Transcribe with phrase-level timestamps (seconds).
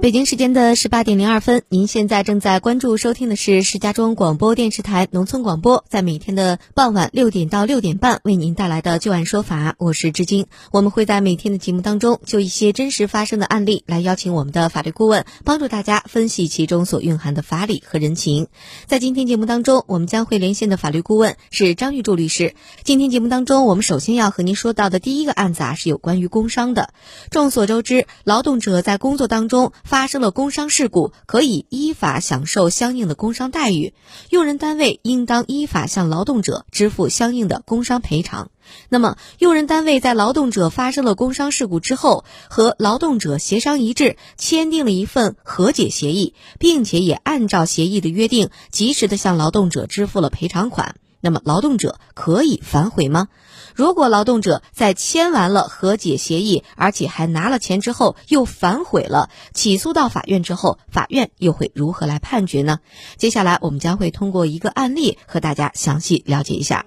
[0.00, 10.46] 北京时间的十八点零二分，您现在正在关注收听的是石家庄广播电视台农村广播，在每天的傍晚六点到六点半为您带来的旧案说法，我是志金。
[10.70, 18.46] 我们会在每天的节目当中，就一些真实发生的案例来邀请我们的法律顾问，帮助大家分析其中所蕴含的法理和人情。
[18.86, 22.54] 在今天节目当中，我们将会连线的法律顾问是张玉柱律师。
[22.84, 26.90] 今天节目当中，我们首先要和您说到的第一个案子啊，是有关于工伤的。
[27.30, 33.94] 众所周知，劳动者在工作当中发生了工伤事故，可以依法享受相应的工伤待遇，
[34.28, 38.50] 用人单位应当依法向劳动者支付相应的工伤赔偿。
[38.90, 50.96] 那么，用人单位在劳动者发生了工伤事故之后，和劳动者协商一致，签订了一份和解协议，并且也按照协议的约定，及时的向劳动者支付了赔偿款。
[51.20, 53.28] 那么，劳动者可以反悔吗？
[53.74, 62.80] 如果劳动者在签完了和解协议，而且还拿了钱之后又反悔了，起诉到法院之后，法院又会如何来判决呢？
[63.16, 66.86] 接下来我们将会通过一个案例和大家详细了解一下。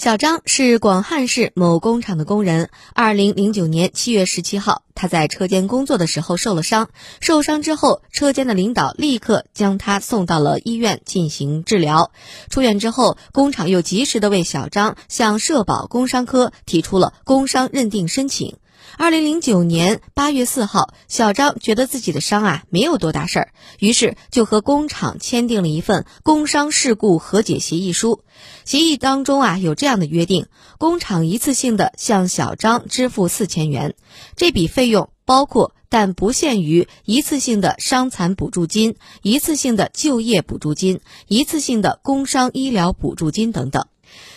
[0.00, 2.70] 小张是广汉市某工厂的工人。
[2.94, 6.88] 二零零九年七月十七号，他在车间工作的时候受了伤。
[7.20, 12.12] 受伤之后，车间的领导立刻将他送到了医院进行治疗。
[12.48, 18.56] 出院之后，工厂又及时的为小张向社保工伤科提出了工伤认定申请。
[18.98, 28.24] 二零零九年八月四号，小张觉得自己的伤啊没有多大事儿，于是就和工厂签订了一份工伤事故和解协议书。
[28.64, 30.46] 协议当中啊有这样的约定：
[30.78, 33.94] 工厂一次性的向小张支付四千元，
[34.36, 43.86] 这笔费用包括但不限于一次性的伤残补助金、一次性的就业补助金、一次性的工伤医疗补助金等等。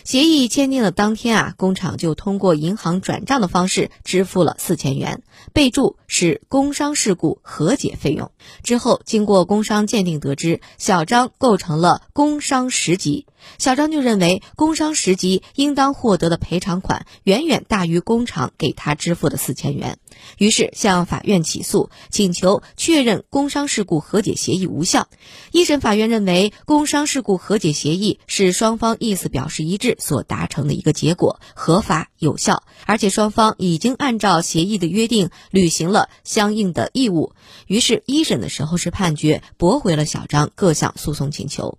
[0.03, 8.31] 协议签订的当天啊，工厂就通过银行转账的方式支付了四千元，备注是工伤事故和解费用。
[8.63, 13.25] 之后经过工伤鉴定得知，小张构成了工伤十级。
[13.57, 19.97] 小张就认为，工伤十级应当获得的赔偿款远远大于工厂给他支付的四千元，
[20.37, 25.07] 于是向法院起诉，请求确认工伤事故和解协议无效。
[25.51, 37.33] 一审法院认为，工伤事故和解协议是双方意思表示一致所达成的一个结果，合法有效，而且双方已经按照协议的约定履行了相应的义务。
[37.67, 41.77] 于是，一审的时候是判决驳回了小张各项诉讼请求。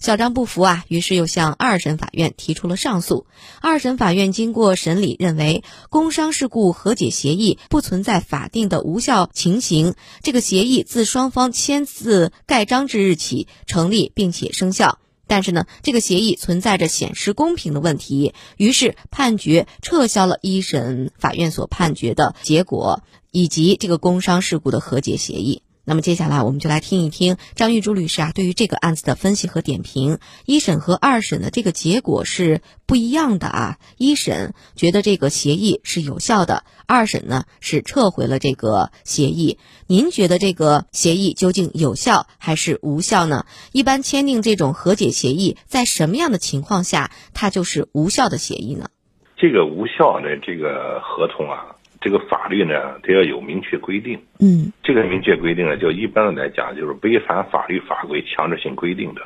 [0.00, 3.26] 小张不服啊，于是又向二审法院提出了上诉。
[3.60, 14.98] 二审法院经过审理，认为工伤事故和解协议不存在法定的无效情形，这个协议自双方签字盖章之日起成立并且生效。
[15.28, 25.62] 但是呢，这个协议存在着显示公平的问题，于是判决撤销了一审法院所判决的结果以及这个工伤事故的和解协议。
[25.88, 30.18] 那么接下来我们就来听一听张玉珠律师啊对于这个案子的分析和点评。
[30.44, 33.78] 一审和二审的这个结果是不一样的啊。
[33.96, 39.58] 一审觉得这个协议是有效的，二审呢是撤回了这个协议。
[39.86, 43.46] 您觉得这个协议究竟有效还是无效呢？
[43.70, 48.88] 一般签订这种和解协议，在什么样的情况下它就是无效的协议呢？
[49.36, 51.76] 这个无效的这个合同啊。
[52.06, 54.16] 这个法律呢，它要有明确规定。
[54.38, 59.22] 嗯，这个明确规定呢，就一般的来讲，就是违反法律法规强制性规定的。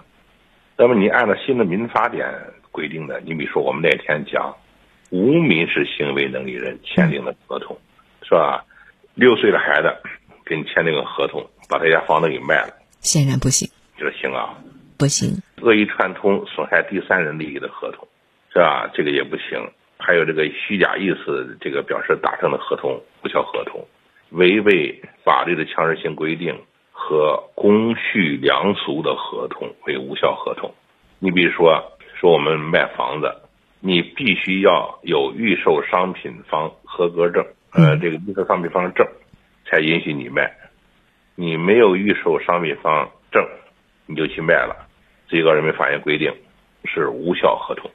[0.79, 2.27] 那么你按照新的民法典
[2.73, 4.57] 规定的，你比如说我们那天讲，
[5.11, 7.79] 无民事行为能力人签订的合同，
[8.23, 8.65] 是吧？
[9.13, 9.95] 六岁的孩子
[10.47, 13.69] 给你签订个合同，把他家房子给卖了，显然不行。
[13.99, 14.57] 这行啊？
[14.97, 15.37] 不行。
[15.61, 18.09] 恶意串通损害第三人利益的合同，
[18.51, 18.91] 是吧？
[18.95, 19.71] 这个也不行。
[20.01, 23.87] 还有这个虚假意思，这个表示达成的合同无效合同，
[24.31, 26.59] 违背法律的强制性规定
[26.91, 30.75] 和公序良俗的合同为无效合同。
[31.19, 33.31] 你比如说，说我们卖房子，
[33.81, 39.07] 你必须要有预售商品房合格证，呃，这个预售商品房证，
[39.67, 40.51] 才允许你卖。
[41.37, 43.47] 你没有预售商品房证，
[44.07, 44.89] 你就去卖了，
[45.29, 46.33] 最高人民法院规定
[46.85, 47.91] 是无效合同。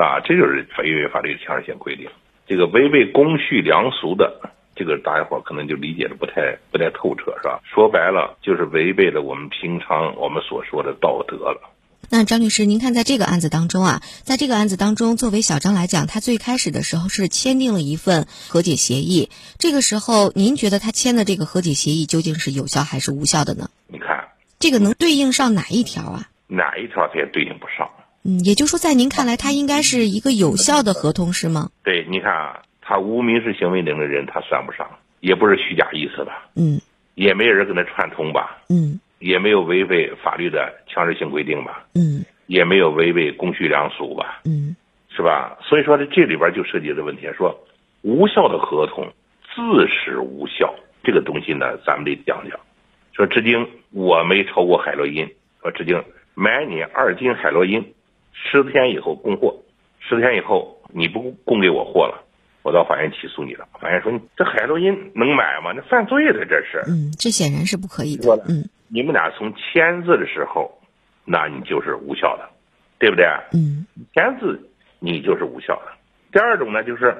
[0.00, 0.18] 是吧？
[0.24, 2.08] 这就是违背法律的强制性规定。
[2.46, 7.60] 这个违背公序良俗的，这个大家伙可能就理解的不太不太透彻，是吧？
[7.64, 11.60] 说白了就是违背了我们平常我们所说的道德了。
[12.08, 19.28] 那张律师，您看在这个案子当中啊，在这个案子当中，作为小张来讲，他最开始的时候是签订了一份和解协议。
[19.58, 23.68] 这个时候，您觉得他签的这个和解协议究竟是有效还是无效的呢？
[23.86, 26.30] 你看，这个能对应上哪一条啊？
[26.46, 27.86] 哪一条他也对应不上。
[28.22, 31.70] 嗯，也就是说，在您看来，它应该是一个有效的合同，是吗？
[31.82, 34.86] 对，你看啊，他无民事行为能力人，他算不上，
[35.20, 36.48] 也不是虚假意思吧？
[36.54, 36.80] 嗯
[37.14, 38.62] 也没人跟他串通吧？
[38.68, 41.86] 嗯也没有违背法律的强制性规定吧？
[41.94, 44.40] 嗯也没有违背公序良俗吧？
[44.44, 44.76] 嗯
[45.14, 45.58] 是吧？
[45.62, 47.66] 所以说呢，这里边就涉及的问题，说
[48.02, 49.12] 无效的合同
[49.54, 52.60] 自始无效，这个东西呢，咱们得讲讲。
[53.12, 55.28] 说至今我没超过海洛因，
[55.60, 56.02] 说至今
[56.34, 57.92] 买你二斤海洛因，
[58.32, 59.54] 十天以后供货，
[60.00, 62.24] 十天以后你不供给我货了，
[62.62, 63.66] 我到法院起诉你了。
[63.80, 65.72] 法院说你这海洛因能买吗？
[65.74, 66.82] 那犯罪的这是。
[66.88, 68.36] 嗯，这显然是不可以的。
[68.48, 70.68] 嗯你们俩从签字的时候，
[71.24, 72.50] 那你就是无效的，
[72.98, 73.24] 对不对？
[73.54, 74.68] 嗯签字
[74.98, 75.92] 你就是无效的。
[76.32, 77.14] 第二种呢，就是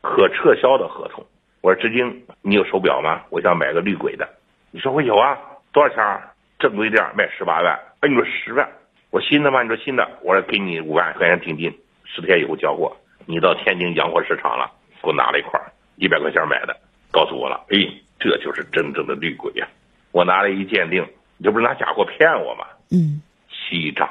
[0.00, 1.24] 可撤销的合同。
[1.60, 3.22] 我说志晶，你有手表吗？
[3.28, 4.26] 我想买个绿鬼的。
[4.70, 5.36] 你说我有啊，
[5.72, 6.30] 多少钱儿？
[6.58, 7.78] 正规店卖十八万。
[8.00, 8.66] 哎，你说十万？
[9.10, 9.62] 我新的吗？
[9.62, 12.96] 你说新的，我说给你五万块钱定金，十天以后交货。
[13.26, 14.70] 你到天津洋货市场了，
[15.02, 16.76] 给我拿了一块儿，一百块钱买的，
[17.10, 17.64] 告诉我了。
[17.70, 17.78] 哎，
[18.18, 19.66] 这就是真正的绿鬼呀、
[20.12, 21.04] 我拿了一鉴定，
[21.38, 22.66] 你这不是拿假货骗我吗？
[22.92, 23.20] 嗯
[23.50, 24.08] 欺诈，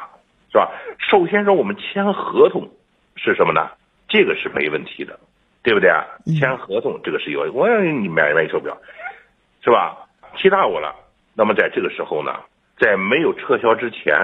[0.52, 0.72] 是吧？
[0.98, 2.70] 首先说我们签合同
[3.16, 3.70] 是什么呢？
[4.08, 5.20] 这个是没问题的，
[5.64, 6.06] 对不对啊？
[6.26, 8.78] 嗯签合同这个是有，我让你买买手表，
[9.64, 9.98] 是吧？
[10.38, 10.94] 欺诈我了，
[11.34, 12.40] 那么在这个时候呢，
[12.78, 14.16] 在没有撤销之前，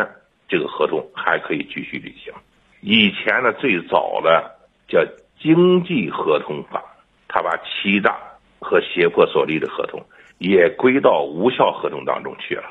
[0.47, 2.33] 这个合同还可以继续履行。
[2.81, 4.51] 以前呢，最早的
[4.87, 5.03] 叫
[5.39, 6.83] 经济合同法，
[7.27, 8.15] 他把欺诈
[8.59, 10.01] 和胁迫所立的合同
[10.37, 12.65] 也归到无效合同当中去了。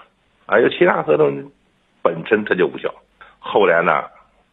[0.47, 1.51] 啊，有欺诈合同
[2.03, 2.95] 本身它就无效。
[3.39, 4.05] 后来呢，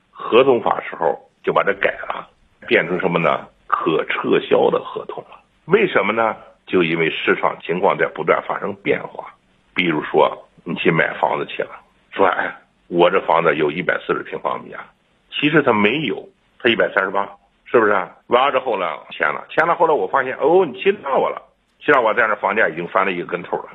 [0.09, 2.27] 合同法时候就把这改了，
[2.67, 3.47] 变成什么呢？
[3.67, 5.39] 可撤销的合同了。
[5.65, 6.35] 为什么呢？
[6.67, 9.33] 就因为市场情况在不断发生变化。
[9.73, 11.69] 比如说，你去买房子去了，
[12.11, 12.53] 说哎，
[12.91, 14.83] 我这房子有一百四十平方米啊，
[15.31, 16.27] 其实他没有，
[16.59, 17.25] 他一百三十八，
[17.63, 18.11] 是不是啊？
[18.27, 21.41] 完了之后呢，签了，签了，后来我发现，哦，你欺诈我了，
[21.79, 23.69] 欺诈我，在那房价已经翻了一个跟头了。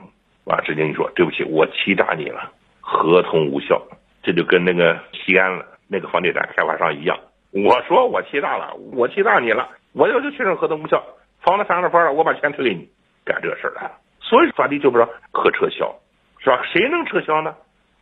[0.45, 2.53] 完，直接你说对不起，我欺诈你了，
[2.83, 3.81] 合同无效，
[4.23, 7.19] 这就跟那个西安了那个房地产开发商一样。
[7.53, 11.03] 我说我欺诈了，我欺诈你了，我要求确认合同无效，
[11.41, 12.87] 房子翻了番了，我把钱退给你，
[13.25, 13.93] 干这事儿来了。
[14.21, 15.91] 所以法律就不说可撤销，
[16.39, 16.63] 是吧？
[16.71, 17.57] 谁能撤销呢？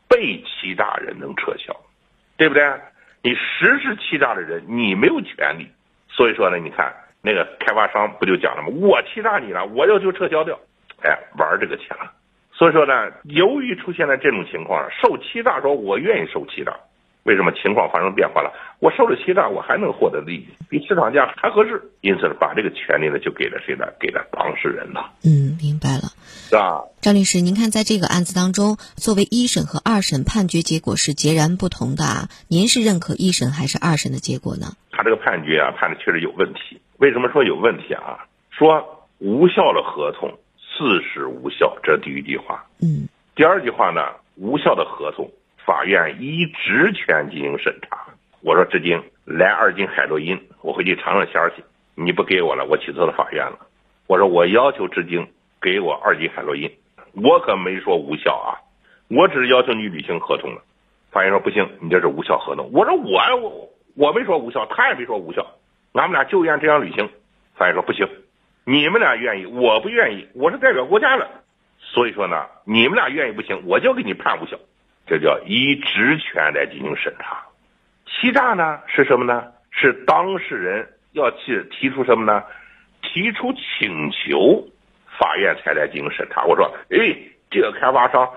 [0.08, 1.74] 被欺诈人能撤销，
[2.36, 2.62] 对不对？
[3.22, 5.66] 你实施欺诈的人，你没有权利。
[6.08, 8.68] 所以说呢，你看那个开发商不就讲了吗？
[8.68, 10.58] 我欺诈你了，我要求撤销掉，
[11.02, 12.12] 哎，玩这个钱了。
[12.52, 16.72] 所以说呢，由于出现了这种情况，受欺诈说我愿意受欺诈，
[17.24, 18.52] 为什么情况发生变化了？
[18.78, 21.82] 我受了欺诈，我还能获得利益，比市场价还合适。
[22.02, 23.86] 因此呢，把这个权利呢就给了谁呢？
[23.98, 26.13] 给了当事人了，嗯，明白了。
[26.48, 26.84] 是吧？
[27.00, 34.76] 张律师，您看，在这个案子当中，作为一审和二审判决结果是截然不同的啊，您是认可一审还是二审的结果呢？
[34.90, 36.80] 他这个判决啊，判的确实有问题。
[36.98, 38.26] 为什么说有问题啊？
[38.50, 40.38] 说无效的合同
[40.76, 42.66] 自始无效，这是第一句话。
[42.80, 44.00] 嗯第二句话呢，
[44.36, 45.32] 无效的合同，
[45.66, 48.14] 法院依职权进行审查。
[48.42, 51.64] 我说至今来二斤海洛因，我回去尝尝鲜儿去，
[51.96, 53.58] 你不给我了，我起诉到法院了。
[54.06, 55.26] 我说我要求至今
[55.64, 56.70] 给我二级海洛因，
[57.14, 58.60] 我可没说无效啊，
[59.08, 60.60] 我只是要求你履行合同了。
[61.10, 62.70] 法院说不行，你这是无效合同。
[62.70, 65.46] 我说我我我没说无效，他也没说无效，
[65.94, 67.08] 俺们俩就愿这样履行。
[67.56, 68.06] 法院说不行，
[68.66, 71.26] 你们俩愿意，我不愿意，我是代表国家的。
[71.78, 74.58] 所以说呢，你们俩愿意不行，我就给你判无效，
[75.06, 77.42] 这叫依职权来进行审查。
[78.06, 79.50] 欺诈呢是什么呢？
[79.70, 82.44] 是当事人要去提出什么呢？
[83.00, 84.66] 提出请求，
[85.18, 86.44] 法院才来进行审查。
[86.44, 87.16] 我说，哎，
[87.50, 88.28] 这个开发商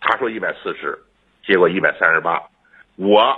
[0.00, 0.98] 他说一百四十，
[1.46, 2.42] 结果一百三十八，
[2.96, 3.36] 我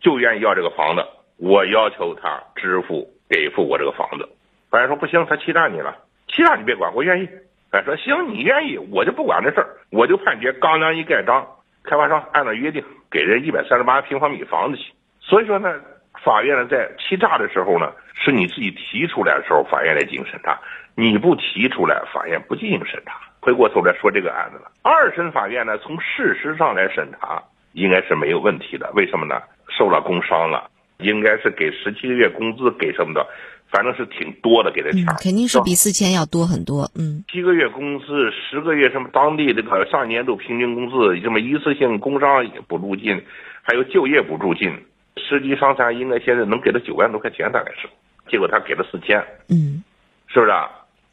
[0.00, 1.04] 就愿意要这个房子，
[1.38, 4.28] 我要求他支付给付我这个房子。
[4.70, 5.96] 法院说不行，他欺诈你了，
[6.28, 7.28] 欺诈你别管，我愿意。
[7.70, 11.46] 哎，说行，你愿意，我就不管这事儿，我就判决钢梁一盖章，
[11.84, 14.92] 开发商按照约定给人一百三十八平方米房子去。
[15.20, 15.80] 所以说呢，
[16.24, 20.58] 法院呢在欺诈的时候呢，是你自己提出来的时候，法院来进行审查；
[20.94, 23.20] 你不提出来，法院不进行审查。
[23.40, 28.90] 回过头来说这个案子了，二审法院呢从事实上来审查，应该是没有问题的。
[28.94, 29.42] 为什么呢？
[29.76, 33.26] 受了工伤了，应该是给十七个月工资，给什么的？
[33.68, 36.88] 反正是挺多的，给的钱、嗯，肯定是比四千要多很多。
[36.94, 43.24] 嗯，七个月工资，十个月什么当地这个上年度平均工资，什么一次性工伤补助金，
[43.62, 44.70] 还有就业补助金，
[45.16, 47.88] 实际上他应该现在能给他九万多块钱，大概是，
[48.28, 49.18] 结果他给了四千。
[49.48, 49.82] 嗯，
[50.28, 50.70] 是不是啊？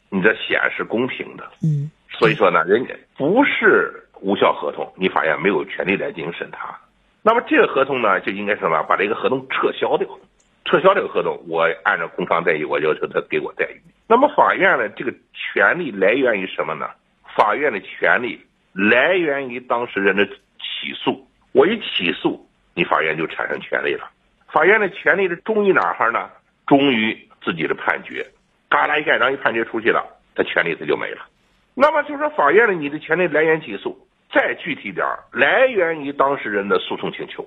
[0.08, 1.44] 你这显是公平的。
[1.62, 6.78] 嗯，所以说呢，人家不是无效合同，你法院没有权利来进行审查。
[7.22, 8.82] 那么这个合同呢，就应该什么？
[8.84, 10.08] 把这个合同撤销掉。
[10.64, 13.80] 撤销这个合同，我按照工伤待遇，我要求他给我待遇。
[14.08, 16.88] 那么法院呢，这个权利来源于什么呢？
[17.36, 18.40] 法院的权利
[18.72, 21.26] 来源于当事人的起诉。
[21.52, 24.10] 我一起诉，你法院就产生权利了。
[24.52, 26.30] 法院的权利是忠于哪儿呢？
[26.66, 28.26] 忠于自己的判决。
[28.68, 31.26] 嘎啦一盖章，一判决出去了，他权利他就没了。
[31.74, 33.98] 那么就说法院的你的权利来源起诉，
[34.32, 37.46] 再具体点来源于当事人的诉讼请求。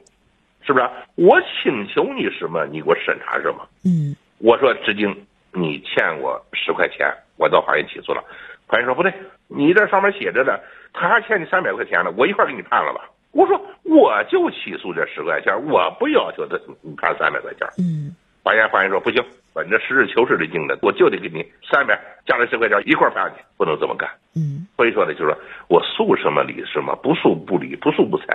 [0.65, 0.89] 是不是？
[1.15, 3.68] 我请求你什么，你给我审查什么。
[3.84, 8.24] 嗯，我说直经，你欠我十块钱，我到法院起诉了。
[8.68, 9.13] 法院说不对，
[9.50, 10.58] 你这上面写着呢，
[10.94, 13.10] 他还欠你三百块钱呢，我一块给你判了吧。
[13.34, 13.60] 我说
[13.93, 17.67] 我就起诉这十块钱，我不要求他你判三百块钱。
[17.77, 19.23] 嗯，法院法院说不行，
[19.53, 24.09] 本着实事求是的精神，我就得给你三百加上十块钱一块判去，不能这么干。
[24.35, 28.25] 嗯，所以说呢，就是说我诉什么理什么，不诉不理，不诉不睬。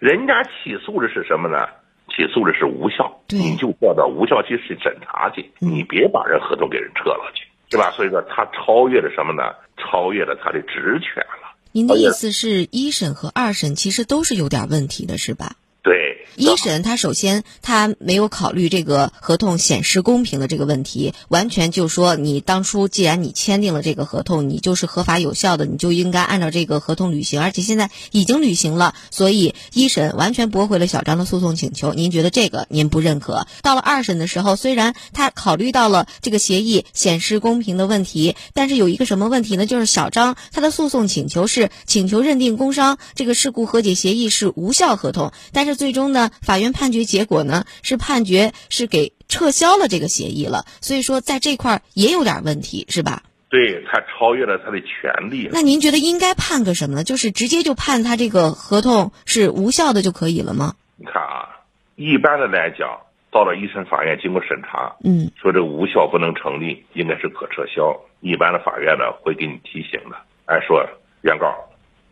[0.00, 1.68] 人家起诉的是什么呢？
[2.08, 7.90] 起诉的是无效，你就调到无效期去审查去，你别把人合同给人撤了去，是吧？
[7.92, 9.54] 所以说他超越了什么呢？
[9.78, 11.41] 超越了他的职权了。
[11.72, 15.56] 您的意思是一审和二审其实都是有点问题的，是吧？
[15.82, 16.11] 对。
[16.36, 31.92] 一审他首先他没有考虑这个合同显示公平的这个问题，完全就说你当初既然你签订了这个合同，你就是合法有效的，你就应该按照这个合同履行，而且现在已经履行了，所以一审完全驳回了小张的诉讼请求。
[31.92, 33.46] 您觉得这个您不认可？
[33.62, 39.66] 到了二审的时候，虽然他考虑到了这个协议显示公平的问题，但是有一个什么问题呢？
[39.66, 46.21] 就是小张他的诉讼请求是请求认定工伤这个事故和解协议是无效合同，但是最终呢？
[46.28, 53.22] 法院判决结果呢是判决是给撤销了这个协议了，所以说在这块也有点问题，是吧？
[53.48, 55.48] 对他超越了他的权利。
[55.52, 57.04] 那您觉得应该判个什么呢？
[57.04, 60.74] 就是直接就判他这个合同是无效的就可以了吗？
[60.96, 61.48] 你看啊，
[61.96, 63.00] 一般的来讲，
[63.30, 68.00] 到了一审法院经过审查，嗯，说这无效不能成立，应该是可撤销。
[68.20, 70.88] 一般的法院呢会给你提醒的，哎，说
[71.22, 71.52] 原告。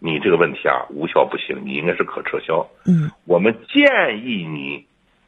[0.03, 2.67] 你这个问题啊，无效不行，你应该是可撤销。
[2.87, 4.87] 嗯，我们建议你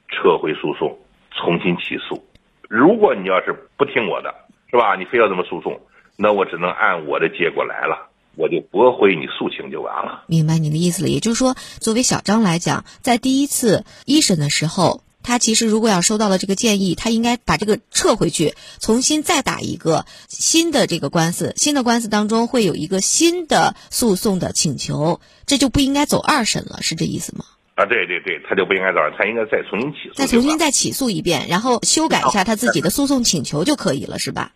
[0.08, 0.98] 撤回诉讼，
[1.30, 2.24] 重新起诉。
[2.68, 4.34] 如果你要是不听我的，
[4.70, 4.96] 是吧？
[4.96, 5.78] 你非要这么诉讼，
[6.16, 10.24] 那我只能按我的结果来了，我就驳回你诉请就完了。
[10.26, 15.02] 明白你的意思了，也就是说，作为小张来讲，在第一次一审的时候。
[15.22, 21.52] 他其实如果要收到了这个建议，他应该把这个撤回去，重新再打一个新的这个官司。
[21.56, 27.44] 新的官司当中会有一个新的诉讼的请求，这就不应该走二审了，是这意思吗？
[27.74, 34.52] 啊，对对对，他就不应该走，他应该再重新起诉，再重新再起诉一遍，然后修改一下他自己的诉讼请求就可以了，是吧？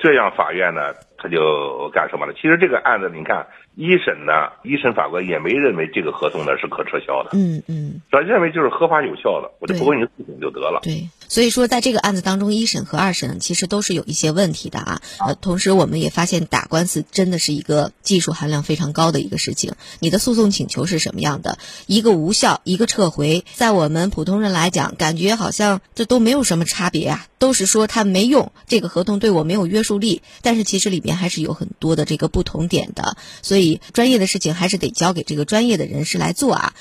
[0.00, 2.32] 这样法院呢，他就干什么了？
[2.34, 10.80] 其实这个案子，你看一审呢，一审法官也没认为这个合同呢是可撤销的，嗯嗯，他认为就是合法有效的，我就不问你诉讼就得了。
[10.82, 15.00] 对，所以说在这个案子当中，一审和二审其实都是有一些问题的啊。
[15.18, 19.72] 呃，同时我们也发现打官司真的是一个技术含量非常高的一个事情。
[19.98, 21.56] 你的诉讼请求是什么样的？
[21.86, 30.20] 一个无效，一个撤回，在我们普通人来讲，感觉好像这都没有什么差别啊，都是说它没用，这个合同对我没有约束力。
[30.42, 36.74] 但是其实里边还是有很多的这个不同点的，所以专业的事情还是得交给这个专业的人士来做啊。